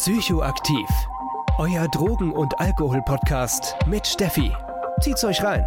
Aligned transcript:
Psychoaktiv. 0.00 0.88
Euer 1.58 1.88
Drogen- 1.88 2.30
und 2.30 2.60
Alkohol-Podcast 2.60 3.74
mit 3.88 4.06
Steffi. 4.06 4.52
Zieht's 5.00 5.24
euch 5.24 5.42
rein. 5.42 5.66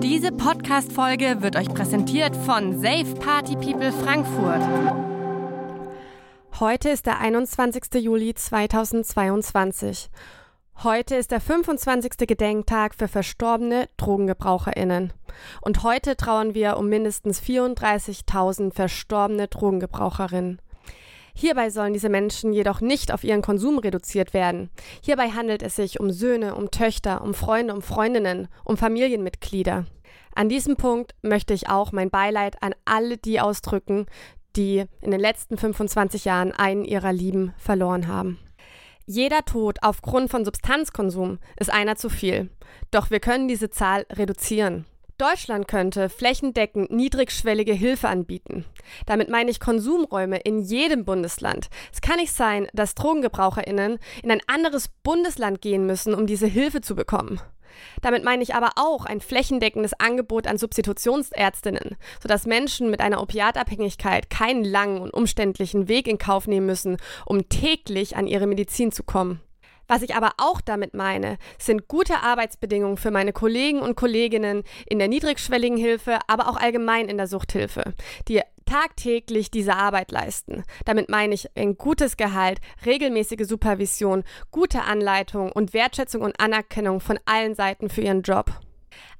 Diese 0.00 0.30
Podcast-Folge 0.30 1.42
wird 1.42 1.56
euch 1.56 1.68
präsentiert 1.68 2.36
von 2.36 2.80
Safe 2.80 3.16
Party 3.16 3.56
People 3.56 3.90
Frankfurt. 3.90 4.62
Heute 6.60 6.90
ist 6.90 7.06
der 7.06 7.18
21. 7.18 8.04
Juli 8.04 8.34
2022. 8.34 10.10
Heute 10.82 11.16
ist 11.16 11.30
der 11.30 11.40
25. 11.40 12.28
Gedenktag 12.28 12.94
für 12.94 13.08
verstorbene 13.08 13.88
Drogengebraucherinnen. 13.96 15.10
Und 15.62 15.82
heute 15.82 16.18
trauern 16.18 16.54
wir 16.54 16.76
um 16.76 16.90
mindestens 16.90 17.40
34.000 17.40 18.74
verstorbene 18.74 19.48
Drogengebraucherinnen. 19.48 20.60
Hierbei 21.34 21.70
sollen 21.70 21.94
diese 21.94 22.10
Menschen 22.10 22.52
jedoch 22.52 22.82
nicht 22.82 23.10
auf 23.10 23.24
ihren 23.24 23.40
Konsum 23.40 23.78
reduziert 23.78 24.34
werden. 24.34 24.68
Hierbei 25.00 25.30
handelt 25.30 25.62
es 25.62 25.76
sich 25.76 25.98
um 25.98 26.10
Söhne, 26.10 26.54
um 26.54 26.70
Töchter, 26.70 27.22
um 27.22 27.32
Freunde, 27.32 27.72
um 27.72 27.80
Freundinnen, 27.80 28.48
um 28.62 28.76
Familienmitglieder. 28.76 29.86
An 30.34 30.50
diesem 30.50 30.76
Punkt 30.76 31.14
möchte 31.22 31.54
ich 31.54 31.70
auch 31.70 31.92
mein 31.92 32.10
Beileid 32.10 32.62
an 32.62 32.74
alle 32.84 33.16
die 33.16 33.40
ausdrücken, 33.40 34.04
die 34.56 34.84
in 35.00 35.10
den 35.10 35.20
letzten 35.20 35.56
25 35.56 36.26
Jahren 36.26 36.52
einen 36.52 36.84
ihrer 36.84 37.14
Lieben 37.14 37.54
verloren 37.56 38.08
haben. 38.08 38.38
Jeder 39.08 39.44
Tod 39.44 39.78
aufgrund 39.82 40.30
von 40.30 40.44
Substanzkonsum 40.44 41.38
ist 41.60 41.72
einer 41.72 41.94
zu 41.94 42.08
viel. 42.08 42.50
Doch 42.90 43.10
wir 43.10 43.20
können 43.20 43.46
diese 43.46 43.70
Zahl 43.70 44.04
reduzieren. 44.10 44.84
Deutschland 45.16 45.68
könnte 45.68 46.08
flächendeckend 46.08 46.90
niedrigschwellige 46.90 47.72
Hilfe 47.72 48.08
anbieten. 48.08 48.64
Damit 49.06 49.30
meine 49.30 49.50
ich 49.52 49.60
Konsumräume 49.60 50.38
in 50.38 50.60
jedem 50.60 51.04
Bundesland. 51.04 51.68
Es 51.92 52.00
kann 52.00 52.16
nicht 52.16 52.32
sein, 52.32 52.66
dass 52.74 52.96
Drogengebraucherinnen 52.96 53.98
in 54.24 54.30
ein 54.32 54.42
anderes 54.48 54.88
Bundesland 55.04 55.62
gehen 55.62 55.86
müssen, 55.86 56.12
um 56.12 56.26
diese 56.26 56.48
Hilfe 56.48 56.80
zu 56.80 56.96
bekommen. 56.96 57.40
Damit 58.02 58.24
meine 58.24 58.42
ich 58.42 58.54
aber 58.54 58.72
auch 58.76 59.04
ein 59.04 59.20
flächendeckendes 59.20 59.94
Angebot 59.98 60.46
an 60.46 60.58
Substitutionsärztinnen, 60.58 61.96
sodass 62.22 62.46
Menschen 62.46 62.90
mit 62.90 63.00
einer 63.00 63.20
Opiatabhängigkeit 63.20 64.30
keinen 64.30 64.64
langen 64.64 65.00
und 65.00 65.12
umständlichen 65.12 65.88
Weg 65.88 66.08
in 66.08 66.18
Kauf 66.18 66.46
nehmen 66.46 66.66
müssen, 66.66 66.96
um 67.24 67.48
täglich 67.48 68.16
an 68.16 68.26
ihre 68.26 68.46
Medizin 68.46 68.92
zu 68.92 69.02
kommen. 69.02 69.40
Was 69.88 70.02
ich 70.02 70.16
aber 70.16 70.32
auch 70.38 70.60
damit 70.60 70.94
meine, 70.94 71.38
sind 71.58 71.86
gute 71.86 72.18
Arbeitsbedingungen 72.22 72.96
für 72.96 73.12
meine 73.12 73.32
Kollegen 73.32 73.80
und 73.80 73.96
Kolleginnen 73.96 74.64
in 74.86 74.98
der 74.98 75.08
niedrigschwelligen 75.08 75.76
Hilfe, 75.76 76.18
aber 76.26 76.48
auch 76.48 76.56
allgemein 76.56 77.08
in 77.08 77.16
der 77.16 77.28
Suchthilfe, 77.28 77.94
die 78.26 78.40
tagtäglich 78.66 79.50
diese 79.50 79.74
Arbeit 79.74 80.12
leisten. 80.12 80.64
Damit 80.84 81.08
meine 81.08 81.34
ich 81.34 81.48
ein 81.56 81.76
gutes 81.76 82.16
Gehalt, 82.16 82.60
regelmäßige 82.84 83.46
Supervision, 83.46 84.24
gute 84.50 84.82
Anleitung 84.82 85.50
und 85.52 85.72
Wertschätzung 85.72 86.22
und 86.22 86.38
Anerkennung 86.38 87.00
von 87.00 87.18
allen 87.24 87.54
Seiten 87.54 87.88
für 87.88 88.02
ihren 88.02 88.22
Job. 88.22 88.52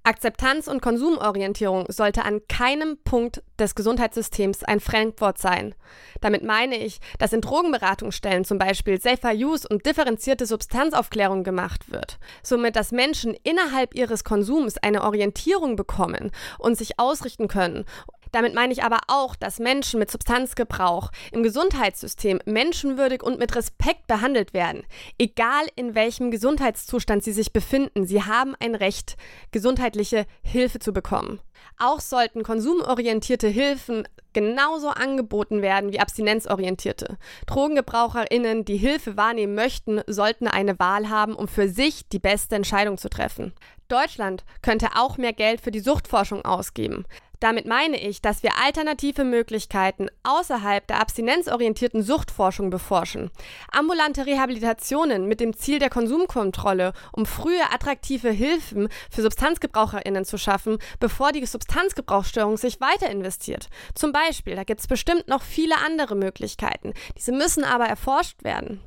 Akzeptanz 0.07 0.69
und 0.69 0.83
Konsumorientierung 0.83 1.87
sollte 1.89 2.25
an 2.25 2.41
keinem 2.49 2.97
Punkt 3.03 3.43
des 3.59 3.75
Gesundheitssystems 3.75 4.63
ein 4.63 4.79
Fremdwort 4.79 5.39
sein. 5.39 5.75
Damit 6.21 6.45
meine 6.45 6.77
ich, 6.77 7.01
dass 7.19 7.33
in 7.33 7.41
Drogenberatungsstellen 7.41 8.45
zum 8.45 8.57
Beispiel 8.57 9.01
Safer 9.01 9.33
Use 9.33 9.67
und 9.69 9.85
differenzierte 9.85 10.47
Substanzaufklärung 10.47 11.43
gemacht 11.43 11.91
wird. 11.91 12.21
Somit, 12.45 12.77
dass 12.77 12.93
Menschen 12.93 13.37
innerhalb 13.43 13.97
ihres 13.97 14.23
Konsums 14.23 14.79
eine 14.79 15.03
Orientierung 15.03 15.75
bekommen 15.75 16.31
und 16.61 16.79
sich 16.79 17.01
ausrichten 17.01 17.49
können 17.49 17.85
damit 18.37 18.55
meine 18.55 18.73
ich 18.75 18.85
aber 18.85 18.99
auch, 19.09 19.35
dass 19.35 19.59
Menschen 19.59 19.99
mit 19.99 20.11
Substanzgebrauch 20.11 21.11
im 21.33 21.43
Gesundheitssystem 21.43 22.39
menschenwürdig 22.45 23.23
und 23.23 23.39
mit 23.39 23.57
Respekt 23.57 24.07
behandelt 24.07 24.53
werden. 24.53 24.83
Egal 25.19 25.65
in 25.75 25.95
welchem 25.95 26.31
Gesundheitszustand 26.31 27.25
sie 27.25 27.33
sich 27.33 27.55
befinden, 27.55 28.05
sie 28.07 28.23
haben 28.23 28.55
ein 28.61 28.75
Recht, 28.75 29.17
gesundheitliche 29.53 30.27
Hilfe 30.43 30.81
zu 30.81 30.93
bekommen. 30.93 31.41
Auch 31.79 32.01
sollten 32.01 32.43
konsumorientierte 32.43 33.49
Hilfen 33.49 34.09
genauso 34.33 34.89
angeboten 34.89 35.63
werden 35.63 35.93
wie 35.93 36.01
abstinenzorientierte. 36.01 37.17
Drogengebraucherinnen, 37.47 38.67
die 38.67 38.77
Hilfe 38.77 39.17
wahrnehmen 39.17 39.55
möchten, 39.55 40.03
sollten 40.07 40.47
eine 40.47 40.79
Wahl 40.79 41.09
haben, 41.09 41.35
um 41.35 41.49
für 41.49 41.69
sich 41.69 42.07
die 42.09 42.19
beste 42.19 42.55
Entscheidung 42.55 42.99
zu 42.99 43.09
treffen. 43.09 43.55
Deutschland 43.89 44.45
könnte 44.63 44.89
auch 44.97 45.17
mehr 45.17 45.33
Geld 45.33 45.61
für 45.61 45.71
die 45.71 45.81
Suchtforschung 45.81 46.45
ausgeben. 46.45 47.07
Damit 47.41 47.67
meine 47.67 48.01
ich, 48.01 48.23
dass 48.23 48.43
wir 48.43 48.53
alternative 48.65 49.25
Möglichkeiten 49.25 50.09
außerhalb 50.23 50.87
der 50.87 51.01
abstinenzorientierten 51.01 52.03
Suchtforschung 52.03 52.71
beforschen. 52.71 53.31
Ambulante 53.71 54.25
Rehabilitationen 54.25 55.27
mit 55.27 55.41
dem 55.41 55.55
Ziel 55.55 55.79
der 55.79 55.91
Konsumkontrolle, 55.91 56.95
um 57.13 57.27
frühe 57.27 57.63
attraktive 57.73 58.31
Hilfen 58.31 58.89
für 59.11 59.23
Substanzgebraucherinnen 59.23 60.25
zu 60.25 60.39
schaffen, 60.39 60.79
bevor 60.99 61.33
die 61.33 61.41
Substanzgebrauchsstörung 61.47 62.57
sich 62.57 62.81
weiter 62.81 63.11
investiert. 63.11 63.69
Zum 63.95 64.13
Beispiel, 64.13 64.57
da 64.57 64.65
gibt 64.65 64.81
es 64.81 64.87
bestimmt 64.87 65.29
noch 65.29 65.43
viele 65.43 65.77
andere 65.85 66.15
Möglichkeiten. 66.15 66.93
Diese 67.17 67.33
müssen 67.33 67.65
aber 67.65 67.87
erforscht 67.87 68.45
werden. 68.45 68.81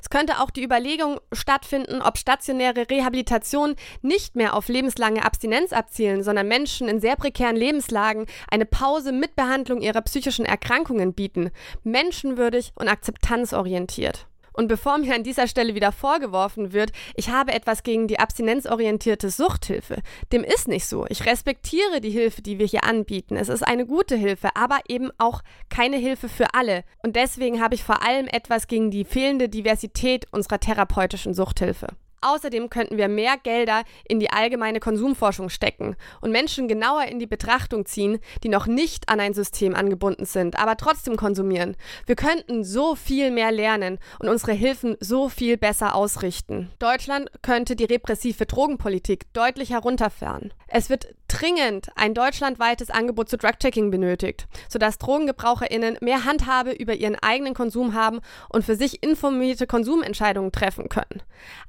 Es 0.00 0.10
könnte 0.10 0.40
auch 0.40 0.50
die 0.50 0.62
Überlegung 0.62 1.20
stattfinden, 1.32 2.02
ob 2.02 2.18
stationäre 2.18 2.88
Rehabilitation 2.88 3.76
nicht 4.00 4.36
mehr 4.36 4.54
auf 4.54 4.68
lebenslange 4.68 5.24
Abstinenz 5.24 5.72
abzielen, 5.72 6.22
sondern 6.22 6.48
Menschen 6.48 6.88
in 6.88 7.00
sehr 7.00 7.16
prekären 7.16 7.56
Lebenslagen 7.56 8.26
eine 8.50 8.66
Pause 8.66 9.12
mit 9.12 9.36
Behandlung 9.36 9.80
ihrer 9.80 10.02
psychischen 10.02 10.44
Erkrankungen 10.44 11.14
bieten, 11.14 11.50
menschenwürdig 11.82 12.72
und 12.76 12.88
akzeptanzorientiert. 12.88 14.26
Und 14.52 14.68
bevor 14.68 14.98
mir 14.98 15.14
an 15.14 15.22
dieser 15.22 15.46
Stelle 15.46 15.74
wieder 15.74 15.92
vorgeworfen 15.92 16.72
wird, 16.72 16.92
ich 17.14 17.30
habe 17.30 17.52
etwas 17.52 17.82
gegen 17.82 18.08
die 18.08 18.18
abstinenzorientierte 18.18 19.30
Suchthilfe, 19.30 19.96
dem 20.32 20.44
ist 20.44 20.68
nicht 20.68 20.86
so. 20.86 21.06
Ich 21.08 21.26
respektiere 21.26 22.00
die 22.00 22.10
Hilfe, 22.10 22.42
die 22.42 22.58
wir 22.58 22.66
hier 22.66 22.84
anbieten. 22.84 23.36
Es 23.36 23.48
ist 23.48 23.62
eine 23.62 23.86
gute 23.86 24.16
Hilfe, 24.16 24.54
aber 24.56 24.80
eben 24.88 25.10
auch 25.18 25.42
keine 25.68 25.96
Hilfe 25.96 26.28
für 26.28 26.54
alle. 26.54 26.84
Und 27.02 27.16
deswegen 27.16 27.60
habe 27.60 27.74
ich 27.74 27.84
vor 27.84 28.06
allem 28.06 28.26
etwas 28.26 28.66
gegen 28.66 28.90
die 28.90 29.04
fehlende 29.04 29.48
Diversität 29.48 30.26
unserer 30.32 30.60
therapeutischen 30.60 31.34
Suchthilfe. 31.34 31.88
Außerdem 32.22 32.70
könnten 32.70 32.96
wir 32.96 33.08
mehr 33.08 33.36
Gelder 33.36 33.82
in 34.08 34.20
die 34.20 34.30
allgemeine 34.30 34.80
Konsumforschung 34.80 35.48
stecken 35.48 35.96
und 36.20 36.30
Menschen 36.30 36.68
genauer 36.68 37.04
in 37.04 37.18
die 37.18 37.26
Betrachtung 37.26 37.84
ziehen, 37.84 38.18
die 38.42 38.48
noch 38.48 38.66
nicht 38.66 39.08
an 39.08 39.20
ein 39.20 39.34
System 39.34 39.74
angebunden 39.74 40.24
sind, 40.24 40.58
aber 40.58 40.76
trotzdem 40.76 41.16
konsumieren. 41.16 41.76
Wir 42.06 42.16
könnten 42.16 42.64
so 42.64 42.94
viel 42.94 43.30
mehr 43.30 43.52
lernen 43.52 43.98
und 44.20 44.28
unsere 44.28 44.52
Hilfen 44.52 44.96
so 45.00 45.28
viel 45.28 45.56
besser 45.56 45.94
ausrichten. 45.94 46.70
Deutschland 46.78 47.30
könnte 47.42 47.76
die 47.76 47.84
repressive 47.84 48.46
Drogenpolitik 48.46 49.32
deutlich 49.32 49.70
herunterfahren. 49.70 50.54
Es 50.68 50.88
wird 50.88 51.08
dringend 51.32 51.88
ein 51.96 52.14
deutschlandweites 52.14 52.90
Angebot 52.90 53.28
zu 53.28 53.38
Drug-Checking 53.38 53.90
benötigt, 53.90 54.46
sodass 54.68 54.98
DrogengebraucherInnen 54.98 55.96
mehr 56.00 56.24
Handhabe 56.24 56.72
über 56.72 56.94
ihren 56.94 57.16
eigenen 57.16 57.54
Konsum 57.54 57.94
haben 57.94 58.20
und 58.50 58.64
für 58.64 58.76
sich 58.76 59.02
informierte 59.02 59.66
Konsumentscheidungen 59.66 60.52
treffen 60.52 60.88
können. 60.88 61.22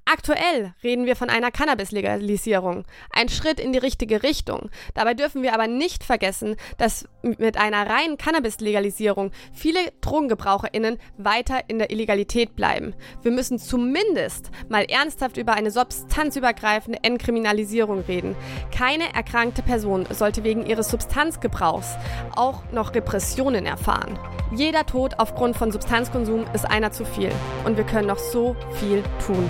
Aktuell 0.05 0.42
reden 0.83 1.05
wir 1.05 1.15
von 1.15 1.29
einer 1.29 1.51
Cannabis-Legalisierung, 1.51 2.85
ein 3.11 3.29
Schritt 3.29 3.59
in 3.59 3.71
die 3.71 3.79
richtige 3.79 4.23
Richtung. 4.23 4.69
Dabei 4.93 5.13
dürfen 5.13 5.41
wir 5.41 5.53
aber 5.53 5.67
nicht 5.67 6.03
vergessen, 6.03 6.55
dass 6.77 7.07
mit 7.21 7.57
einer 7.57 7.89
reinen 7.89 8.17
Cannabis-Legalisierung 8.17 9.31
viele 9.53 9.79
DrogengebraucherInnen 10.01 10.97
weiter 11.17 11.61
in 11.67 11.79
der 11.79 11.91
Illegalität 11.91 12.55
bleiben. 12.55 12.93
Wir 13.21 13.31
müssen 13.31 13.59
zumindest 13.59 14.51
mal 14.69 14.85
ernsthaft 14.85 15.37
über 15.37 15.53
eine 15.53 15.71
substanzübergreifende 15.71 16.99
Entkriminalisierung 17.03 18.01
reden. 18.01 18.35
Keine 18.75 19.13
erkrankte 19.13 19.61
Person 19.61 20.05
sollte 20.09 20.43
wegen 20.43 20.65
ihres 20.65 20.89
Substanzgebrauchs 20.89 21.95
auch 22.35 22.63
noch 22.71 22.93
Repressionen 22.93 23.65
erfahren. 23.65 24.19
Jeder 24.55 24.85
Tod 24.85 25.15
aufgrund 25.17 25.57
von 25.57 25.71
Substanzkonsum 25.71 26.45
ist 26.53 26.65
einer 26.65 26.91
zu 26.91 27.05
viel 27.05 27.31
und 27.65 27.77
wir 27.77 27.85
können 27.85 28.07
noch 28.07 28.19
so 28.19 28.55
viel 28.79 29.03
tun. 29.25 29.49